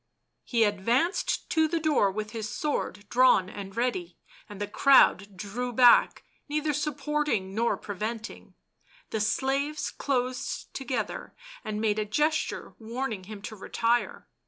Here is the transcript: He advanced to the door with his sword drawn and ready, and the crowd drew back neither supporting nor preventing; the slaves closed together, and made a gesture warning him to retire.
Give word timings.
He 0.43 0.63
advanced 0.63 1.47
to 1.51 1.67
the 1.67 1.79
door 1.79 2.09
with 2.09 2.31
his 2.31 2.49
sword 2.49 3.07
drawn 3.07 3.51
and 3.51 3.77
ready, 3.77 4.17
and 4.49 4.59
the 4.59 4.67
crowd 4.67 5.37
drew 5.37 5.71
back 5.71 6.23
neither 6.49 6.73
supporting 6.73 7.53
nor 7.53 7.77
preventing; 7.77 8.55
the 9.11 9.19
slaves 9.21 9.91
closed 9.91 10.73
together, 10.73 11.35
and 11.63 11.79
made 11.79 11.99
a 11.99 12.05
gesture 12.05 12.73
warning 12.79 13.25
him 13.25 13.43
to 13.43 13.55
retire. 13.55 14.27